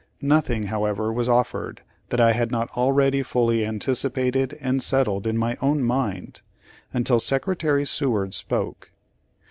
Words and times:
Nothing, 0.23 0.63
however, 0.63 1.13
was 1.13 1.29
offered 1.29 1.83
that 2.09 2.19
I 2.19 2.31
had 2.31 2.49
not 2.49 2.71
already 2.71 3.21
fully 3.21 3.59
antici 3.59 4.11
pated 4.11 4.57
and 4.59 4.81
settled 4.81 5.27
in 5.27 5.37
my 5.37 5.57
own 5.61 5.83
mind, 5.83 6.41
until 6.91 7.19
Secretary 7.19 7.85
Seward 7.85 8.33
spoke. 8.33 8.89